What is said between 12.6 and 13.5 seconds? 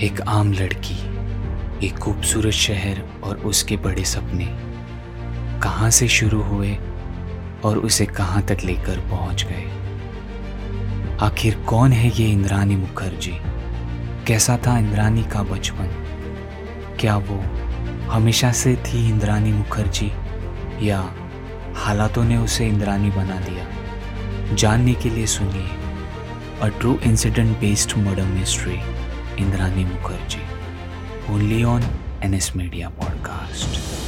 Mukherjee?